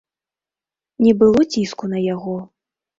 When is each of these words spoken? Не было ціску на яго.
Не 1.05 1.13
было 1.21 1.47
ціску 1.53 1.85
на 1.95 2.05
яго. 2.13 2.35